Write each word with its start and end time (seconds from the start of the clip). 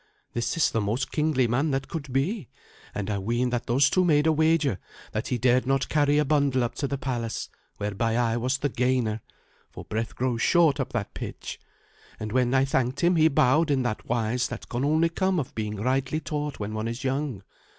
This 0.33 0.57
is 0.57 0.71
the 0.71 0.81
most 0.81 1.11
kingly 1.11 1.47
man 1.47 1.69
that 1.69 1.87
could 1.87 2.11
be; 2.11 2.49
and 2.95 3.07
I 3.07 3.19
ween 3.19 3.51
that 3.51 3.67
those 3.67 3.87
two 3.87 4.03
made 4.03 4.25
a 4.25 4.31
wager 4.31 4.79
that 5.11 5.27
he 5.27 5.37
dared 5.37 5.67
not 5.67 5.89
carry 5.89 6.17
a 6.17 6.25
bundle 6.25 6.63
up 6.63 6.73
to 6.77 6.87
the 6.87 6.97
palace, 6.97 7.49
whereby 7.77 8.15
I 8.17 8.35
was 8.37 8.57
the 8.57 8.69
gainer, 8.69 9.21
for 9.69 9.85
breath 9.85 10.15
grows 10.15 10.41
short 10.41 10.79
up 10.79 10.91
that 10.93 11.13
pitch. 11.13 11.59
And 12.19 12.31
when 12.31 12.51
I 12.55 12.65
thanked 12.65 13.01
him 13.03 13.15
he 13.15 13.27
bowed 13.27 13.69
in 13.69 13.83
that 13.83 14.07
wise 14.09 14.47
that 14.47 14.69
can 14.69 14.83
only 14.83 15.09
come 15.09 15.37
of 15.39 15.53
being 15.53 15.75
rightly 15.75 16.19
taught 16.19 16.57
when 16.59 16.73
one 16.73 16.87
is 16.87 17.03
young. 17.03 17.43